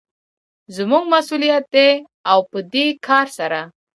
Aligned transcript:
زموږ 0.75 1.03
مسوليت 1.13 1.65
دى 1.75 1.89
او 2.31 2.39
په 2.49 2.59
دې 2.73 2.85
کار 3.07 3.27
سره 3.37 3.59